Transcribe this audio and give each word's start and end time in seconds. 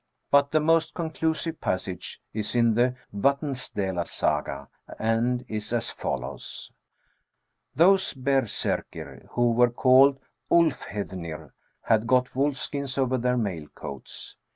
But 0.31 0.49
the 0.49 0.59
most 0.59 0.95
conclusive 0.95 1.61
passage 1.61 2.23
is 2.33 2.55
in 2.55 2.73
the 2.73 2.95
Yatns 3.13 3.69
dsela 3.71 4.07
Saga, 4.07 4.67
and 4.97 5.45
is 5.47 5.71
as 5.71 5.91
follows:—" 5.91 6.71
Those 7.75 8.15
berserkir 8.15 9.27
who 9.33 9.51
were 9.51 9.69
called 9.69 10.17
vlfhe^nir, 10.49 11.51
had 11.81 12.07
got 12.07 12.35
wolf 12.35 12.55
skins 12.57 12.97
over 12.97 13.19
their 13.19 13.37
mail 13.37 13.67
coats" 13.75 14.37
(c. 14.39 14.41